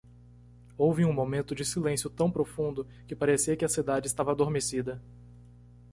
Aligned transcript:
Houve 0.79 1.05
um 1.05 1.13
momento 1.13 1.53
de 1.53 1.63
silêncio 1.63 2.09
tão 2.09 2.31
profundo 2.31 2.87
que 3.07 3.15
parecia 3.15 3.55
que 3.55 3.63
a 3.63 3.69
cidade 3.69 4.07
estava 4.07 4.31
adormecida. 4.31 4.99